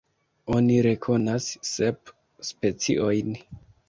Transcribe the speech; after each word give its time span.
Oni 0.53 0.77
rekonas 0.85 1.49
sep 1.73 2.09
speciojn. 2.49 3.37